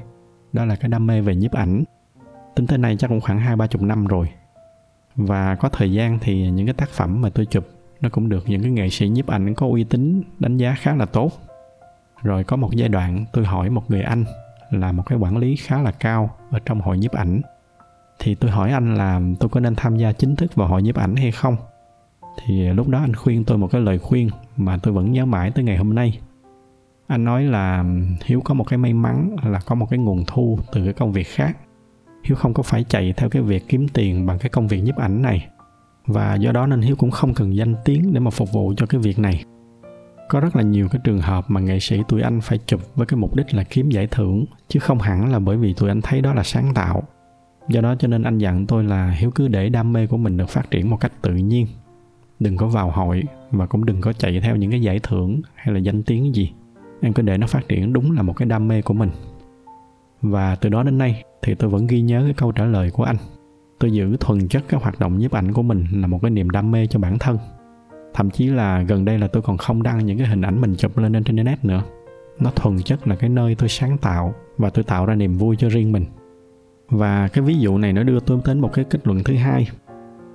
đó 0.53 0.65
là 0.65 0.75
cái 0.75 0.89
đam 0.89 1.07
mê 1.07 1.21
về 1.21 1.36
nhiếp 1.36 1.51
ảnh. 1.51 1.83
Tính 2.56 2.68
tới 2.68 2.77
nay 2.77 2.95
chắc 3.00 3.07
cũng 3.07 3.21
khoảng 3.21 3.39
hai 3.39 3.56
ba 3.56 3.68
chục 3.68 3.81
năm 3.81 4.07
rồi. 4.07 4.30
Và 5.15 5.56
có 5.56 5.69
thời 5.69 5.92
gian 5.92 6.19
thì 6.21 6.51
những 6.51 6.65
cái 6.65 6.74
tác 6.74 6.89
phẩm 6.89 7.21
mà 7.21 7.30
tôi 7.30 7.45
chụp, 7.45 7.68
nó 8.01 8.09
cũng 8.09 8.30
được 8.30 8.50
những 8.50 8.62
cái 8.62 8.71
nghệ 8.71 8.89
sĩ 8.89 9.09
nhiếp 9.09 9.27
ảnh 9.27 9.53
có 9.53 9.68
uy 9.68 9.83
tín 9.83 10.24
đánh 10.39 10.57
giá 10.57 10.75
khá 10.80 10.95
là 10.95 11.06
tốt. 11.06 11.31
Rồi 12.24 12.44
có 12.44 12.56
một 12.57 12.69
giai 12.75 12.89
đoạn 12.89 13.25
tôi 13.33 13.45
hỏi 13.45 13.69
một 13.69 13.92
người 13.92 14.01
anh 14.01 14.25
là 14.69 14.92
một 14.92 15.03
cái 15.06 15.18
quản 15.18 15.38
lý 15.38 15.56
khá 15.56 15.81
là 15.81 15.92
cao 15.92 16.30
ở 16.51 16.59
trong 16.65 16.81
hội 16.81 16.98
nhiếp 16.98 17.12
ảnh. 17.12 17.42
Thì 18.19 18.36
tôi 18.36 18.51
hỏi 18.51 18.71
anh 18.71 18.95
là 18.95 19.21
tôi 19.39 19.50
có 19.50 19.59
nên 19.59 19.75
tham 19.75 19.98
gia 19.98 20.12
chính 20.12 20.36
thức 20.36 20.56
vào 20.56 20.68
hội 20.68 20.81
nhiếp 20.81 20.95
ảnh 20.95 21.15
hay 21.15 21.31
không? 21.31 21.56
Thì 22.45 22.74
lúc 22.74 22.88
đó 22.88 23.00
anh 23.00 23.15
khuyên 23.15 23.44
tôi 23.45 23.57
một 23.57 23.68
cái 23.71 23.81
lời 23.81 24.00
khuyên 24.00 24.30
mà 24.57 24.77
tôi 24.83 24.94
vẫn 24.94 25.12
nhớ 25.12 25.25
mãi 25.25 25.51
tới 25.51 25.63
ngày 25.63 25.77
hôm 25.77 25.95
nay 25.95 26.19
anh 27.11 27.23
nói 27.23 27.43
là 27.43 27.85
hiếu 28.25 28.41
có 28.41 28.53
một 28.53 28.63
cái 28.63 28.77
may 28.77 28.93
mắn 28.93 29.35
là 29.43 29.59
có 29.65 29.75
một 29.75 29.87
cái 29.89 29.99
nguồn 29.99 30.23
thu 30.27 30.59
từ 30.73 30.83
cái 30.83 30.93
công 30.93 31.11
việc 31.11 31.27
khác. 31.27 31.57
Hiếu 32.23 32.35
không 32.35 32.53
có 32.53 32.63
phải 32.63 32.83
chạy 32.83 33.13
theo 33.17 33.29
cái 33.29 33.41
việc 33.41 33.63
kiếm 33.67 33.87
tiền 33.87 34.25
bằng 34.25 34.39
cái 34.39 34.49
công 34.49 34.67
việc 34.67 34.81
nhiếp 34.81 34.95
ảnh 34.95 35.21
này. 35.21 35.47
Và 36.05 36.35
do 36.35 36.51
đó 36.51 36.67
nên 36.67 36.81
hiếu 36.81 36.95
cũng 36.95 37.11
không 37.11 37.33
cần 37.33 37.55
danh 37.55 37.75
tiếng 37.85 38.13
để 38.13 38.19
mà 38.19 38.31
phục 38.31 38.51
vụ 38.51 38.73
cho 38.77 38.85
cái 38.85 39.01
việc 39.01 39.19
này. 39.19 39.43
Có 40.29 40.39
rất 40.39 40.55
là 40.55 40.61
nhiều 40.61 40.87
cái 40.91 41.01
trường 41.03 41.21
hợp 41.21 41.45
mà 41.47 41.61
nghệ 41.61 41.79
sĩ 41.79 42.01
tụi 42.07 42.21
anh 42.21 42.41
phải 42.41 42.59
chụp 42.65 42.81
với 42.95 43.05
cái 43.07 43.17
mục 43.17 43.35
đích 43.35 43.53
là 43.53 43.63
kiếm 43.63 43.89
giải 43.89 44.07
thưởng, 44.07 44.45
chứ 44.67 44.79
không 44.79 44.99
hẳn 44.99 45.31
là 45.31 45.39
bởi 45.39 45.57
vì 45.57 45.73
tụi 45.73 45.89
anh 45.89 46.01
thấy 46.01 46.21
đó 46.21 46.33
là 46.33 46.43
sáng 46.43 46.73
tạo. 46.73 47.03
Do 47.69 47.81
đó 47.81 47.95
cho 47.99 48.07
nên 48.07 48.23
anh 48.23 48.37
dặn 48.37 48.65
tôi 48.67 48.83
là 48.83 49.11
hiếu 49.11 49.31
cứ 49.31 49.47
để 49.47 49.69
đam 49.69 49.93
mê 49.93 50.07
của 50.07 50.17
mình 50.17 50.37
được 50.37 50.49
phát 50.49 50.71
triển 50.71 50.89
một 50.89 50.97
cách 50.99 51.11
tự 51.21 51.33
nhiên. 51.33 51.67
Đừng 52.39 52.57
có 52.57 52.67
vào 52.67 52.91
hội 52.91 53.23
và 53.51 53.65
cũng 53.65 53.85
đừng 53.85 54.01
có 54.01 54.13
chạy 54.13 54.39
theo 54.41 54.55
những 54.55 54.71
cái 54.71 54.81
giải 54.81 54.99
thưởng 55.03 55.41
hay 55.55 55.73
là 55.73 55.79
danh 55.79 56.03
tiếng 56.03 56.35
gì 56.35 56.51
em 57.01 57.13
cứ 57.13 57.21
để 57.21 57.38
nó 57.38 57.48
phát 57.48 57.68
triển 57.68 57.94
đúng 57.94 58.12
là 58.12 58.21
một 58.21 58.33
cái 58.33 58.45
đam 58.45 58.68
mê 58.68 58.81
của 58.81 58.94
mình. 58.94 59.09
Và 60.21 60.56
từ 60.56 60.69
đó 60.69 60.83
đến 60.83 60.98
nay 60.98 61.24
thì 61.42 61.56
tôi 61.56 61.69
vẫn 61.69 61.88
ghi 61.88 62.01
nhớ 62.01 62.21
cái 62.24 62.33
câu 62.33 62.51
trả 62.51 62.65
lời 62.65 62.92
của 62.92 63.03
anh. 63.03 63.18
Tôi 63.79 63.91
giữ 63.91 64.17
thuần 64.20 64.48
chất 64.48 64.63
cái 64.67 64.79
hoạt 64.79 65.00
động 65.00 65.17
nhiếp 65.17 65.31
ảnh 65.31 65.53
của 65.53 65.62
mình 65.62 65.86
là 65.91 66.08
một 66.08 66.20
cái 66.22 66.31
niềm 66.31 66.50
đam 66.50 66.72
mê 66.72 66.88
cho 66.88 67.00
bản 67.00 67.20
thân. 67.20 67.38
Thậm 68.13 68.29
chí 68.29 68.48
là 68.48 68.81
gần 68.81 69.05
đây 69.05 69.17
là 69.17 69.27
tôi 69.27 69.41
còn 69.41 69.58
không 69.58 69.84
đăng 69.84 70.05
những 70.05 70.17
cái 70.17 70.27
hình 70.27 70.41
ảnh 70.41 70.62
mình 70.62 70.75
chụp 70.75 70.98
lên 70.98 71.13
trên 71.13 71.24
internet 71.24 71.65
nữa. 71.65 71.84
Nó 72.39 72.51
thuần 72.55 72.77
chất 72.81 73.08
là 73.08 73.15
cái 73.15 73.29
nơi 73.29 73.55
tôi 73.55 73.70
sáng 73.70 73.98
tạo 73.98 74.34
và 74.58 74.70
tôi 74.70 74.84
tạo 74.84 75.05
ra 75.05 75.15
niềm 75.15 75.38
vui 75.38 75.55
cho 75.55 75.70
riêng 75.70 75.91
mình. 75.91 76.05
Và 76.89 77.27
cái 77.27 77.43
ví 77.43 77.60
dụ 77.60 77.77
này 77.77 77.93
nó 77.93 78.03
đưa 78.03 78.20
tôi 78.20 78.39
đến 78.46 78.60
một 78.60 78.74
cái 78.74 78.86
kết 78.86 79.08
luận 79.08 79.24
thứ 79.24 79.36
hai. 79.36 79.70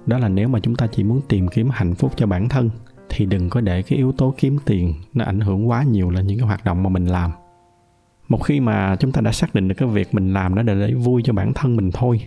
Đó 0.06 0.18
là 0.18 0.28
nếu 0.28 0.49
mà 0.49 0.61
chúng 0.61 0.76
ta 0.76 0.87
chỉ 0.87 1.04
muốn 1.04 1.20
tìm 1.28 1.49
kiếm 1.49 1.68
hạnh 1.73 1.94
phúc 1.94 2.12
cho 2.16 2.26
bản 2.26 2.49
thân 2.49 2.70
thì 3.08 3.26
đừng 3.26 3.50
có 3.50 3.60
để 3.60 3.82
cái 3.82 3.96
yếu 3.96 4.12
tố 4.12 4.34
kiếm 4.38 4.58
tiền 4.64 4.94
nó 5.14 5.25
ảnh 5.25 5.40
hưởng 5.40 5.68
quá 5.68 5.82
nhiều 5.82 6.10
lên 6.10 6.26
những 6.26 6.38
cái 6.38 6.46
hoạt 6.46 6.64
động 6.64 6.82
mà 6.82 6.88
mình 6.88 7.06
làm. 7.06 7.30
Một 8.28 8.38
khi 8.38 8.60
mà 8.60 8.96
chúng 8.96 9.12
ta 9.12 9.20
đã 9.20 9.32
xác 9.32 9.54
định 9.54 9.68
được 9.68 9.75
cái 9.78 9.88
việc 9.88 10.14
mình 10.14 10.32
làm 10.32 10.54
đó 10.54 10.62
để 10.62 10.75
lấy 10.75 10.94
vui 10.94 11.22
cho 11.25 11.32
bản 11.32 11.52
thân 11.54 11.76
mình 11.76 11.90
thôi, 11.92 12.20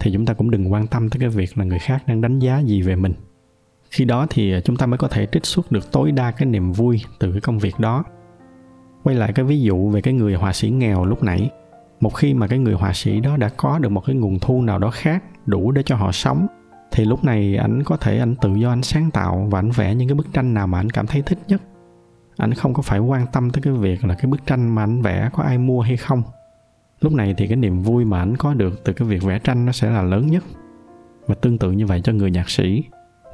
thì 0.00 0.12
chúng 0.12 0.26
ta 0.26 0.34
cũng 0.34 0.50
đừng 0.50 0.72
quan 0.72 0.86
tâm 0.86 1.10
tới 1.10 1.20
cái 1.20 1.28
việc 1.28 1.58
là 1.58 1.64
người 1.64 1.78
khác 1.78 2.02
đang 2.06 2.20
đánh 2.20 2.38
giá 2.38 2.58
gì 2.58 2.82
về 2.82 2.96
mình. 2.96 3.12
Khi 3.90 4.04
đó 4.04 4.26
thì 4.30 4.54
chúng 4.64 4.76
ta 4.76 4.86
mới 4.86 4.98
có 4.98 5.08
thể 5.08 5.26
trích 5.32 5.46
xuất 5.46 5.72
được 5.72 5.92
tối 5.92 6.12
đa 6.12 6.30
cái 6.30 6.46
niềm 6.46 6.72
vui 6.72 7.02
từ 7.18 7.32
cái 7.32 7.40
công 7.40 7.58
việc 7.58 7.74
đó. 7.78 8.04
Quay 9.02 9.16
lại 9.16 9.32
cái 9.32 9.44
ví 9.44 9.60
dụ 9.60 9.90
về 9.90 10.00
cái 10.00 10.14
người 10.14 10.34
họa 10.34 10.52
sĩ 10.52 10.70
nghèo 10.70 11.04
lúc 11.04 11.22
nãy. 11.22 11.50
Một 12.00 12.14
khi 12.14 12.34
mà 12.34 12.46
cái 12.46 12.58
người 12.58 12.74
họa 12.74 12.92
sĩ 12.92 13.20
đó 13.20 13.36
đã 13.36 13.48
có 13.56 13.78
được 13.78 13.88
một 13.88 14.00
cái 14.06 14.16
nguồn 14.16 14.38
thu 14.38 14.62
nào 14.62 14.78
đó 14.78 14.90
khác 14.90 15.24
đủ 15.46 15.70
để 15.70 15.82
cho 15.82 15.96
họ 15.96 16.12
sống 16.12 16.46
thì 16.94 17.04
lúc 17.04 17.24
này 17.24 17.56
ảnh 17.56 17.82
có 17.84 17.96
thể 17.96 18.18
ảnh 18.18 18.34
tự 18.36 18.54
do, 18.54 18.70
ảnh 18.70 18.82
sáng 18.82 19.10
tạo 19.10 19.48
và 19.50 19.58
ảnh 19.58 19.70
vẽ 19.70 19.94
những 19.94 20.08
cái 20.08 20.14
bức 20.14 20.32
tranh 20.32 20.54
nào 20.54 20.66
mà 20.66 20.80
ảnh 20.80 20.90
cảm 20.90 21.06
thấy 21.06 21.22
thích 21.22 21.38
nhất. 21.48 21.62
Ảnh 22.36 22.54
không 22.54 22.74
có 22.74 22.82
phải 22.82 22.98
quan 22.98 23.26
tâm 23.32 23.50
tới 23.50 23.62
cái 23.62 23.72
việc 23.72 24.04
là 24.04 24.14
cái 24.14 24.26
bức 24.26 24.46
tranh 24.46 24.74
mà 24.74 24.82
ảnh 24.82 25.02
vẽ 25.02 25.30
có 25.32 25.42
ai 25.42 25.58
mua 25.58 25.80
hay 25.80 25.96
không. 25.96 26.22
Lúc 27.00 27.12
này 27.12 27.34
thì 27.36 27.46
cái 27.46 27.56
niềm 27.56 27.82
vui 27.82 28.04
mà 28.04 28.18
ảnh 28.18 28.36
có 28.36 28.54
được 28.54 28.84
từ 28.84 28.92
cái 28.92 29.08
việc 29.08 29.22
vẽ 29.22 29.38
tranh 29.38 29.66
nó 29.66 29.72
sẽ 29.72 29.90
là 29.90 30.02
lớn 30.02 30.26
nhất. 30.26 30.44
Và 31.26 31.34
tương 31.34 31.58
tự 31.58 31.72
như 31.72 31.86
vậy 31.86 32.00
cho 32.04 32.12
người 32.12 32.30
nhạc 32.30 32.50
sĩ. 32.50 32.84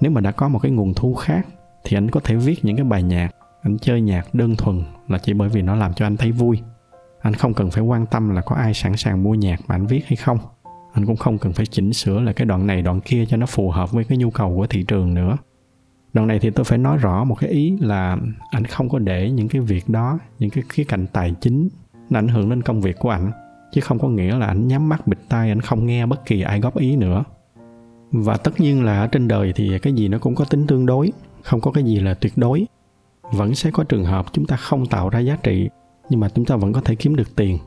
Nếu 0.00 0.12
mà 0.12 0.21
đã 0.21 0.31
có 0.31 0.49
một 0.49 0.59
cái 0.59 0.73
nguồn 0.73 0.95
thu 0.95 1.14
khác, 1.14 1.47
thì 1.85 1.97
ảnh 1.97 2.11
có 2.11 2.21
thể 2.25 2.37
viết 2.37 2.64
những 2.64 2.76
cái 2.76 2.85
bài 2.85 3.02
nhạc, 3.02 3.31
ảnh 3.62 3.79
chơi 3.79 4.00
nhạc 4.00 4.35
đơn 4.35 4.57
thuần 4.57 4.83
là 5.09 5.19
chỉ 5.19 5.33
bởi 5.33 5.49
vì 5.49 5.62
nó 5.62 5.75
làm 5.75 5.95
cho 5.95 6.07
anh 6.07 6.17
thấy 6.17 6.33
vui. 6.33 6.61
Anh 7.21 7.35
không 7.35 7.55
cần 7.55 7.71
phải 7.71 7.85
quan 7.85 8.07
tâm 8.07 8.31
là 8.31 8.40
có 8.40 8.57
ai 8.57 8.75
sẵn 8.75 8.97
sàng 8.97 9.23
mua 9.23 9.35
nhạc 9.35 9.61
mà 9.67 9.75
anh 9.75 9.87
viết 9.87 10.07
hay 10.07 10.17
không 10.17 10.38
anh 10.92 11.06
cũng 11.06 11.16
không 11.16 11.38
cần 11.38 11.52
phải 11.52 11.66
chỉnh 11.66 11.92
sửa 11.92 12.20
lại 12.20 12.35
cái 12.35 12.47
đoạn 12.47 12.66
này, 12.66 12.82
đoạn 12.82 13.00
kia 13.00 13.26
cho 13.26 13.37
nó 13.37 13.47
phù 13.47 13.70
hợp 13.70 13.92
với 13.92 14.04
cái 14.04 14.18
nhu 14.18 14.30
cầu 14.30 14.56
của 14.56 14.66
thị 14.66 14.82
trường 14.82 15.14
nữa. 15.14 15.37
Đoạn 16.12 16.28
này 16.28 16.38
thì 16.38 16.50
tôi 16.50 16.64
phải 16.64 16.78
nói 16.78 16.97
rõ 16.97 17.25
một 17.25 17.35
cái 17.40 17.50
ý 17.50 17.76
là 17.80 18.16
anh 18.50 18.64
không 18.64 18.88
có 18.88 18.99
để 18.99 19.30
những 19.30 19.49
cái 19.49 19.62
việc 19.62 19.88
đó, 19.88 20.18
những 20.38 20.50
cái 20.50 20.64
khía 20.68 20.85
cạnh 20.85 21.06
tài 21.06 21.35
chính 21.40 21.68
nó 22.11 22.18
ảnh 22.18 22.28
hưởng 22.28 22.50
đến 22.50 22.62
công 22.62 22.80
việc 22.80 22.99
của 22.99 23.11
anh 23.11 23.32
chứ 23.73 23.80
không 23.80 23.99
có 23.99 24.09
nghĩa 24.09 24.37
là 24.37 24.47
anh 24.47 24.68
nhắm 24.68 24.88
mắt 24.88 25.06
bịt 25.06 25.18
tai 25.28 25.49
anh 25.49 25.61
không 25.61 25.87
nghe 25.87 26.06
bất 26.06 26.26
kỳ 26.26 26.42
ai 26.42 26.61
góp 26.61 26.78
ý 26.78 26.97
nữa. 26.97 27.25
Và 28.12 28.37
tất 28.37 28.61
nhiên 28.61 28.85
là 28.85 29.00
ở 29.00 29.06
trên 29.06 29.28
đời 29.28 29.52
thì 29.56 29.78
cái 29.78 29.92
gì 29.92 30.09
nó 30.09 30.18
cũng 30.18 30.35
có 30.35 30.44
tính 30.44 30.66
tương 30.66 30.87
đối, 30.87 31.12
không 31.42 31.61
có 31.61 31.73
cái 31.73 31.85
gì 31.85 32.00
là 32.00 32.14
tuyệt 32.14 32.32
đối. 32.37 32.66
Vẫn 33.32 33.54
sẽ 33.54 33.70
có 33.70 33.85
trường 33.85 34.04
hợp 34.04 34.26
chúng 34.32 34.47
ta 34.47 34.56
không 34.56 34.87
tạo 34.87 35.09
ra 35.09 35.18
giá 35.18 35.37
trị, 35.42 35.68
nhưng 36.09 36.20
mà 36.20 36.28
chúng 36.28 36.44
ta 36.44 36.56
vẫn 36.56 36.73
có 36.73 36.80
thể 36.80 36.94
kiếm 36.94 37.16
được 37.16 37.37
tiền. 37.37 37.59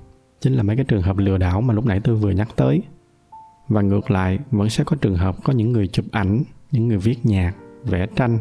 Chính 0.41 0.53
là 0.53 0.63
mấy 0.63 0.75
cái 0.75 0.85
trường 0.85 1.01
hợp 1.01 1.17
lừa 1.17 1.37
đảo 1.37 1.61
mà 1.61 1.73
lúc 1.73 1.85
nãy 1.85 1.99
tôi 2.03 2.15
vừa 2.15 2.31
nhắc 2.31 2.49
tới 2.55 2.81
và 3.73 3.81
ngược 3.81 4.11
lại, 4.11 4.39
vẫn 4.51 4.69
sẽ 4.69 4.83
có 4.83 4.95
trường 5.01 5.15
hợp 5.15 5.35
có 5.43 5.53
những 5.53 5.71
người 5.71 5.87
chụp 5.87 6.05
ảnh, 6.11 6.43
những 6.71 6.87
người 6.87 6.97
viết 6.97 7.17
nhạc, 7.23 7.53
vẽ 7.85 8.07
tranh 8.15 8.39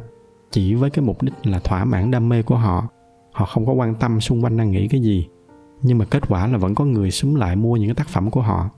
chỉ 0.51 0.75
với 0.75 0.91
cái 0.91 1.05
mục 1.05 1.23
đích 1.23 1.35
là 1.43 1.59
thỏa 1.59 1.85
mãn 1.85 2.11
đam 2.11 2.29
mê 2.29 2.43
của 2.43 2.57
họ. 2.57 2.89
Họ 3.33 3.47
không 3.47 3.67
có 3.67 3.73
quan 3.73 3.95
tâm 3.95 4.21
xung 4.21 4.45
quanh 4.45 4.57
đang 4.57 4.71
nghĩ 4.71 4.89
cái 4.89 5.01
gì. 5.01 5.29
Nhưng 5.83 5.99
mà 5.99 6.05
kết 6.05 6.29
quả 6.29 6.47
là 6.47 6.59
vẫn 6.59 6.75
có 6.75 6.85
người 6.85 7.11
xúm 7.11 7.35
lại 7.35 7.57
mua 7.57 7.77
những 7.77 7.89
cái 7.89 7.95
tác 7.95 8.09
phẩm 8.09 8.31
của 8.31 8.43
họ. 8.43 8.71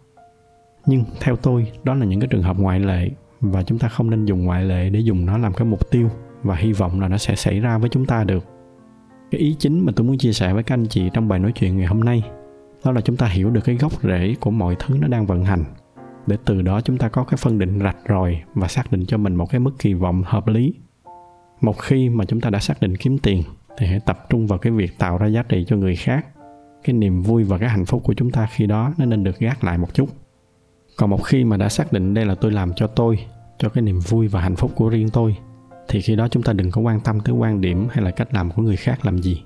Nhưng 0.86 1.04
theo 1.20 1.36
tôi, 1.36 1.72
đó 1.84 1.94
là 1.94 2.06
những 2.06 2.20
cái 2.20 2.28
trường 2.28 2.42
hợp 2.42 2.58
ngoại 2.58 2.80
lệ 2.80 3.10
và 3.40 3.62
chúng 3.62 3.78
ta 3.78 3.88
không 3.88 4.10
nên 4.10 4.24
dùng 4.24 4.44
ngoại 4.44 4.64
lệ 4.64 4.90
để 4.90 5.00
dùng 5.00 5.26
nó 5.26 5.38
làm 5.38 5.54
cái 5.54 5.64
mục 5.64 5.90
tiêu 5.90 6.10
và 6.42 6.56
hy 6.56 6.72
vọng 6.72 7.00
là 7.00 7.08
nó 7.08 7.18
sẽ 7.18 7.36
xảy 7.36 7.60
ra 7.60 7.78
với 7.78 7.88
chúng 7.88 8.06
ta 8.06 8.24
được. 8.24 8.44
Cái 9.30 9.40
ý 9.40 9.56
chính 9.58 9.86
mà 9.86 9.92
tôi 9.96 10.06
muốn 10.06 10.18
chia 10.18 10.32
sẻ 10.32 10.54
với 10.54 10.62
các 10.62 10.74
anh 10.74 10.86
chị 10.86 11.10
trong 11.12 11.28
bài 11.28 11.38
nói 11.38 11.52
chuyện 11.52 11.76
ngày 11.76 11.86
hôm 11.86 12.00
nay, 12.00 12.22
đó 12.84 12.92
là 12.92 13.00
chúng 13.00 13.16
ta 13.16 13.26
hiểu 13.26 13.50
được 13.50 13.60
cái 13.64 13.76
gốc 13.76 14.02
rễ 14.02 14.34
của 14.40 14.50
mọi 14.50 14.76
thứ 14.78 14.96
nó 15.00 15.08
đang 15.08 15.26
vận 15.26 15.44
hành 15.44 15.64
để 16.26 16.36
từ 16.44 16.62
đó 16.62 16.80
chúng 16.80 16.98
ta 16.98 17.08
có 17.08 17.24
cái 17.24 17.36
phân 17.36 17.58
định 17.58 17.78
rạch 17.82 17.96
rồi 18.04 18.42
và 18.54 18.68
xác 18.68 18.92
định 18.92 19.06
cho 19.06 19.16
mình 19.16 19.34
một 19.34 19.50
cái 19.50 19.60
mức 19.60 19.70
kỳ 19.78 19.94
vọng 19.94 20.22
hợp 20.26 20.48
lý. 20.48 20.74
Một 21.60 21.78
khi 21.78 22.08
mà 22.08 22.24
chúng 22.24 22.40
ta 22.40 22.50
đã 22.50 22.60
xác 22.60 22.80
định 22.80 22.96
kiếm 22.96 23.18
tiền, 23.18 23.42
thì 23.78 23.86
hãy 23.86 24.00
tập 24.00 24.26
trung 24.30 24.46
vào 24.46 24.58
cái 24.58 24.72
việc 24.72 24.98
tạo 24.98 25.18
ra 25.18 25.26
giá 25.26 25.42
trị 25.42 25.64
cho 25.68 25.76
người 25.76 25.96
khác. 25.96 26.26
Cái 26.84 26.94
niềm 26.94 27.22
vui 27.22 27.44
và 27.44 27.58
cái 27.58 27.68
hạnh 27.68 27.84
phúc 27.84 28.02
của 28.04 28.14
chúng 28.14 28.30
ta 28.30 28.48
khi 28.52 28.66
đó 28.66 28.92
nó 28.98 29.04
nên 29.04 29.24
được 29.24 29.38
gác 29.38 29.64
lại 29.64 29.78
một 29.78 29.94
chút. 29.94 30.08
Còn 30.96 31.10
một 31.10 31.24
khi 31.24 31.44
mà 31.44 31.56
đã 31.56 31.68
xác 31.68 31.92
định 31.92 32.14
đây 32.14 32.24
là 32.24 32.34
tôi 32.34 32.52
làm 32.52 32.72
cho 32.76 32.86
tôi, 32.86 33.18
cho 33.58 33.68
cái 33.68 33.82
niềm 33.82 33.98
vui 34.08 34.28
và 34.28 34.40
hạnh 34.40 34.56
phúc 34.56 34.72
của 34.74 34.88
riêng 34.88 35.08
tôi, 35.10 35.36
thì 35.88 36.00
khi 36.00 36.16
đó 36.16 36.28
chúng 36.28 36.42
ta 36.42 36.52
đừng 36.52 36.70
có 36.70 36.80
quan 36.80 37.00
tâm 37.00 37.20
tới 37.20 37.34
quan 37.34 37.60
điểm 37.60 37.88
hay 37.90 38.04
là 38.04 38.10
cách 38.10 38.34
làm 38.34 38.50
của 38.50 38.62
người 38.62 38.76
khác 38.76 39.04
làm 39.04 39.18
gì. 39.18 39.42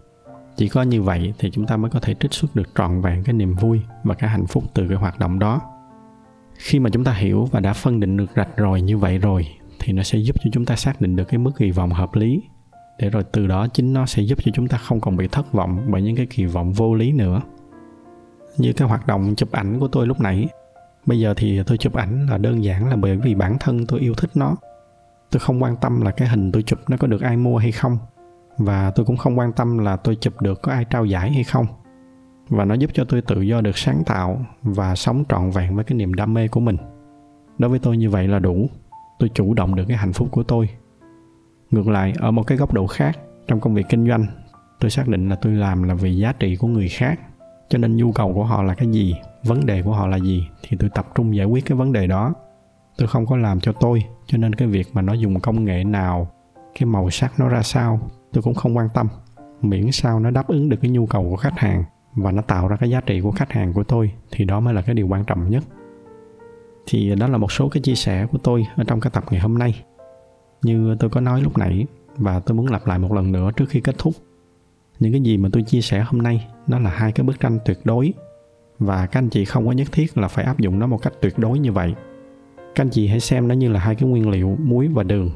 Chỉ 0.57 0.69
có 0.69 0.83
như 0.83 1.03
vậy 1.03 1.35
thì 1.39 1.51
chúng 1.51 1.67
ta 1.67 1.77
mới 1.77 1.91
có 1.91 2.01
thể 2.01 2.15
trích 2.15 2.33
xuất 2.33 2.57
được 2.57 2.69
trọn 2.75 3.01
vẹn 3.01 3.25
cái 3.25 3.33
niềm 3.33 3.55
vui 3.55 3.81
và 4.05 4.15
cái 4.15 4.31
hạnh 4.31 4.47
phúc 4.47 4.65
từ 4.75 4.89
cái 4.89 4.97
hoạt 4.97 5.19
động 5.19 5.39
đó 5.39 5.61
khi 6.59 6.79
mà 6.79 6.91
chúng 6.91 7.05
ta 7.05 7.13
hiểu 7.13 7.45
và 7.45 7.61
đã 7.61 7.73
phân 7.73 8.01
định 8.01 8.17
được 8.17 8.31
rạch 8.37 8.57
rồi 8.57 8.83
như 8.83 8.99
vậy 8.99 9.19
rồi, 9.19 9.47
thì 9.79 9.93
nó 9.93 10.03
sẽ 10.03 10.19
giúp 10.19 10.37
cho 10.45 10.51
chúng 10.53 10.65
ta 10.65 10.77
xác 10.77 11.01
định 11.01 11.17
được 11.17 11.25
cái 11.25 11.39
mức 11.39 11.51
kỳ 11.59 11.71
vọng 11.71 11.91
hợp 11.91 12.15
lý. 12.15 12.43
Để 12.99 13.11
rồi 13.11 13.25
từ 13.33 13.47
đó 13.47 13.67
chính 13.67 13.93
nó 13.93 14.07
sẽ 14.07 14.23
giúp 14.23 14.39
cho 14.45 14.53
chúng 14.55 14.69
ta 14.69 14.79
không 14.79 15.01
còn 15.01 15.17
bị 15.17 15.29
thất 15.29 15.53
vọng 15.53 15.87
bởi 15.91 16.03
những 16.03 16.17
cái 16.17 16.27
kỳ 16.27 16.45
vọng 16.45 16.73
vô 16.73 16.95
lý 16.95 17.13
nữa. 17.13 17.41
Như 18.57 18.73
cái 18.73 18.89
hoạt 18.89 19.07
động 19.07 19.35
chụp 19.37 19.53
ảnh 19.53 19.79
của 19.79 19.89
tôi 19.89 20.07
lúc 20.07 20.21
nãy, 20.21 20.49
bây 21.07 21.21
giờ 21.21 21.35
thì 21.37 21.63
tôi 21.67 21.79
chụp 21.79 21.95
ảnh 21.95 22.27
là 22.31 22.39
đơn 22.39 22.65
giản 22.65 22.89
là 22.89 22.97
bởi 22.97 23.17
vì 23.17 23.35
bản 23.35 23.57
thân 23.61 23.87
tôi 23.87 24.01
yêu 24.01 24.15
thích 24.15 24.31
nó. 24.35 24.57
Tôi 25.31 25.41
không 25.41 25.63
quan 25.63 25.77
tâm 25.77 26.01
là 26.01 26.11
cái 26.11 26.29
hình 26.29 26.53
tôi 26.53 26.63
chụp 26.63 26.79
nó 26.89 26.97
có 26.97 27.07
được 27.07 27.23
ai 27.23 27.37
mua 27.37 27.59
hay 27.59 27.73
không, 27.73 27.99
và 28.59 28.91
tôi 28.91 29.07
cũng 29.07 29.17
không 29.17 29.39
quan 29.39 29.53
tâm 29.53 29.79
là 29.79 29.97
tôi 29.97 30.17
chụp 30.17 30.43
được 30.43 30.63
có 30.63 30.73
ai 30.73 30.85
trao 30.85 31.05
giải 31.05 31.33
hay 31.33 31.45
không 31.45 31.67
và 32.49 32.65
nó 32.65 32.75
giúp 32.75 32.91
cho 32.95 33.05
tôi 33.05 33.23
tự 33.23 33.41
do 33.41 33.61
được 33.61 33.79
sáng 33.79 34.03
tạo 34.07 34.41
và 34.63 34.95
sống 34.95 35.25
trọn 35.29 35.51
vẹn 35.51 35.75
với 35.75 35.85
cái 35.85 35.99
niềm 35.99 36.15
đam 36.15 36.35
mê 36.35 36.49
của 36.49 36.61
mình. 36.61 36.77
Đối 37.59 37.71
với 37.71 37.79
tôi 37.79 37.97
như 37.97 38.11
vậy 38.11 38.29
là 38.29 38.39
đủ. 38.39 38.67
Tôi 39.19 39.31
chủ 39.35 39.55
động 39.55 39.75
được 39.75 39.85
cái 39.89 39.97
hạnh 39.97 40.13
phúc 40.13 40.29
của 40.31 40.43
tôi. 40.43 40.69
Ngược 41.71 41.89
lại, 41.89 42.13
ở 42.19 42.31
một 42.31 42.47
cái 42.47 42.59
góc 42.59 42.75
độ 42.75 42.87
khác, 42.87 43.19
trong 43.47 43.61
công 43.61 43.75
việc 43.75 43.87
kinh 43.89 44.09
doanh, 44.09 44.27
tôi 44.81 44.91
xác 44.91 45.09
định 45.09 45.29
là 45.29 45.37
tôi 45.37 45.53
làm 45.53 45.83
là 45.83 45.95
vì 45.95 46.17
giá 46.17 46.33
trị 46.33 46.57
của 46.57 46.69
người 46.69 46.89
khác. 46.89 47.21
Cho 47.69 47.79
nên 47.79 47.97
nhu 47.97 48.13
cầu 48.13 48.35
của 48.35 48.45
họ 48.45 48.63
là 48.63 48.75
cái 48.75 48.89
gì, 48.89 49.15
vấn 49.45 49.67
đề 49.67 49.83
của 49.83 49.93
họ 49.93 50.07
là 50.07 50.17
gì, 50.17 50.49
thì 50.63 50.77
tôi 50.81 50.91
tập 50.95 51.07
trung 51.15 51.37
giải 51.37 51.47
quyết 51.47 51.65
cái 51.67 51.79
vấn 51.79 51.93
đề 51.93 52.07
đó. 52.07 52.35
Tôi 52.99 53.09
không 53.09 53.27
có 53.27 53.37
làm 53.37 53.61
cho 53.61 53.73
tôi, 53.73 54.05
cho 54.27 54.39
nên 54.39 54.55
cái 54.55 54.69
việc 54.69 54.87
mà 54.93 55.03
nó 55.03 55.13
dùng 55.13 55.41
công 55.41 55.65
nghệ 55.65 55.85
nào, 55.85 56.31
cái 56.79 56.87
màu 56.87 57.11
sắc 57.11 57.41
nó 57.41 57.49
ra 57.49 57.63
sao, 57.63 58.01
tôi 58.33 58.43
cũng 58.43 58.55
không 58.55 58.77
quan 58.77 58.89
tâm. 58.95 59.09
Miễn 59.63 59.93
sao 59.93 60.21
nó 60.21 60.31
đáp 60.31 60.49
ứng 60.49 60.69
được 60.69 60.77
cái 60.83 60.91
nhu 60.91 61.07
cầu 61.07 61.31
của 61.31 61.37
khách 61.37 61.59
hàng 61.59 61.85
và 62.19 62.33
nó 62.33 62.43
tạo 62.43 62.69
ra 62.69 62.77
cái 62.77 62.91
giá 62.91 63.01
trị 63.01 63.21
của 63.21 63.31
khách 63.31 63.53
hàng 63.53 63.73
của 63.73 63.85
tôi, 63.85 64.13
thì 64.31 64.45
đó 64.45 64.61
mới 64.61 64.75
là 64.75 64.83
cái 64.83 64.95
điều 64.95 65.09
quan 65.09 65.25
trọng 65.25 65.51
nhất. 65.51 65.65
Thì 66.87 67.15
đó 67.15 67.27
là 67.29 67.39
một 67.39 67.53
số 67.53 67.69
cái 67.69 67.81
chia 67.81 67.95
sẻ 67.95 68.27
của 68.27 68.39
tôi 68.39 68.67
ở 68.77 68.85
trong 68.85 69.01
cái 69.01 69.11
tập 69.15 69.25
ngày 69.31 69.41
hôm 69.41 69.59
nay. 69.59 69.85
Như 70.63 70.97
tôi 71.01 71.11
có 71.11 71.21
nói 71.21 71.43
lúc 71.43 71.59
nãy, 71.59 71.87
và 72.17 72.41
tôi 72.41 72.57
muốn 72.57 72.67
lặp 72.67 72.87
lại 72.87 72.99
một 72.99 73.13
lần 73.13 73.33
nữa 73.33 73.51
trước 73.57 73.69
khi 73.69 73.81
kết 73.81 73.99
thúc. 73.99 74.15
Những 75.01 75.13
cái 75.13 75.21
gì 75.21 75.37
mà 75.37 75.49
tôi 75.53 75.63
chia 75.63 75.81
sẻ 75.81 76.05
hôm 76.07 76.23
nay, 76.23 76.47
nó 76.67 76.79
là 76.79 76.91
hai 76.91 77.13
cái 77.13 77.27
bức 77.27 77.41
tranh 77.41 77.59
tuyệt 77.65 77.79
đối. 77.85 78.13
Và 78.79 79.07
các 79.07 79.19
anh 79.19 79.29
chị 79.29 79.45
không 79.45 79.67
có 79.67 79.73
nhất 79.73 79.89
thiết 79.93 80.19
là 80.19 80.29
phải 80.29 80.45
áp 80.45 80.59
dụng 80.59 80.79
nó 80.79 80.87
một 80.87 81.03
cách 81.03 81.13
tuyệt 81.21 81.39
đối 81.39 81.59
như 81.59 81.73
vậy. 81.73 81.95
Các 82.57 82.85
anh 82.85 82.91
chị 82.91 83.07
hãy 83.07 83.21
xem 83.21 83.49
nó 83.49 83.55
như 83.55 83.69
là 83.69 83.81
hai 83.81 83.95
cái 83.95 84.09
nguyên 84.09 84.31
liệu, 84.31 84.57
muối 84.63 84.89
và 84.89 85.03
đường. 85.03 85.31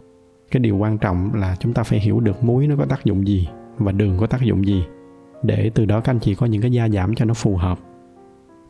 Cái 0.50 0.60
điều 0.60 0.76
quan 0.76 0.98
trọng 0.98 1.34
là 1.34 1.56
chúng 1.60 1.72
ta 1.72 1.82
phải 1.82 2.00
hiểu 2.00 2.20
được 2.20 2.44
muối 2.44 2.66
nó 2.66 2.76
có 2.76 2.84
tác 2.84 3.04
dụng 3.04 3.26
gì 3.26 3.48
và 3.78 3.92
đường 3.92 4.18
có 4.18 4.26
tác 4.26 4.42
dụng 4.42 4.66
gì 4.66 4.84
để 5.42 5.70
từ 5.74 5.84
đó 5.84 6.00
các 6.00 6.12
anh 6.12 6.20
chị 6.20 6.34
có 6.34 6.46
những 6.46 6.62
cái 6.62 6.72
gia 6.72 6.88
giảm 6.88 7.14
cho 7.14 7.24
nó 7.24 7.34
phù 7.34 7.56
hợp. 7.56 7.78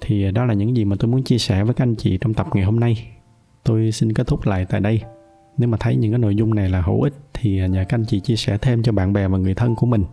Thì 0.01 0.31
đó 0.31 0.45
là 0.45 0.55
những 0.55 0.77
gì 0.77 0.85
mà 0.85 0.97
tôi 0.99 1.11
muốn 1.11 1.23
chia 1.23 1.39
sẻ 1.39 1.65
với 1.65 1.75
các 1.75 1.85
anh 1.85 1.95
chị 1.95 2.19
trong 2.21 2.35
tập 2.35 2.47
ngày 2.55 2.65
hôm 2.65 2.81
nay. 2.81 3.07
Tôi 3.65 3.93
xin 3.93 4.13
kết 4.13 4.27
thúc 4.27 4.47
lại 4.47 4.67
tại 4.71 4.81
đây. 4.81 5.01
Nếu 5.59 5.69
mà 5.69 5.77
thấy 5.81 5.97
những 5.97 6.13
cái 6.13 6.19
nội 6.19 6.37
dung 6.37 6.55
này 6.55 6.69
là 6.69 6.81
hữu 6.81 7.03
ích 7.03 7.15
thì 7.35 7.69
nhờ 7.69 7.85
các 7.89 7.99
anh 7.99 8.05
chị 8.05 8.21
chia 8.21 8.37
sẻ 8.37 8.59
thêm 8.59 8.83
cho 8.83 8.93
bạn 8.93 9.13
bè 9.13 9.29
và 9.29 9.39
người 9.39 9.55
thân 9.55 9.75
của 9.75 9.87
mình. 9.87 10.05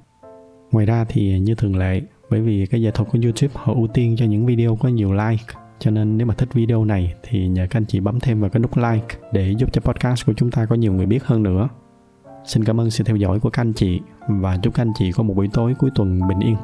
Ngoài 0.72 0.86
ra 0.86 1.06
thì 1.10 1.39
như 1.39 1.56
thường 1.56 1.78
lệ, 1.78 2.01
bởi 2.30 2.42
vì 2.42 2.66
cái 2.66 2.82
giải 2.82 2.92
thuật 2.92 3.10
của 3.12 3.20
youtube 3.24 3.54
họ 3.56 3.74
ưu 3.74 3.88
tiên 3.88 4.16
cho 4.18 4.25
những 4.25 4.46
video 4.46 4.75
có 4.75 4.89
nhiều 4.89 5.13
like, 5.13 5.44
cho 5.80 5.92
nên 5.92 6.18
nếu 6.18 6.28
mà 6.28 6.34
thích 6.34 6.54
video 6.54 6.86
này 6.86 7.13
thì 7.24 7.48
nhờ 7.48 7.68
các 7.70 7.80
anh 7.80 7.86
chị 7.86 8.00
bấm 8.00 8.20
thêm 8.20 8.42
vào 8.42 8.50
cái 8.50 8.60
nút 8.60 8.78
like 8.78 9.16
để 9.34 9.51
giúp 9.58 9.74
cho 9.74 9.82
podcast 9.82 10.25
của 10.25 10.34
chúng 10.34 10.51
ta 10.51 10.66
có 10.66 10.75
nhiều 10.75 10.94
người 10.94 11.06
biết 11.06 11.24
hơn 11.24 11.44
nữa 11.44 11.70
xin 12.50 12.63
cảm 12.63 12.79
ơn 12.79 12.91
sự 12.91 13.03
theo 13.03 13.15
dõi 13.15 13.39
của 13.39 13.50
các 13.50 13.62
anh 13.62 13.74
chị 13.74 14.00
và 14.27 14.58
chúc 14.58 14.74
các 14.74 14.84
anh 14.84 14.91
chị 15.00 15.12
có 15.12 15.24
một 15.24 15.34
buổi 15.34 15.48
tối 15.53 15.74
cuối 15.79 15.89
tuần 15.96 16.20
bình 16.27 16.39
yên. 16.39 16.56